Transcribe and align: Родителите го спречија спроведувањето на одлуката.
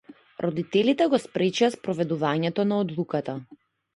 Родителите 0.43 1.07
го 1.11 1.19
спречија 1.25 1.69
спроведувањето 1.75 2.65
на 2.73 2.81
одлуката. 2.87 3.37